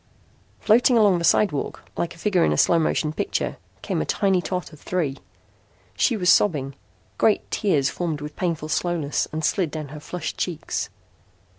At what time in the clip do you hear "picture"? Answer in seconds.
3.13-3.57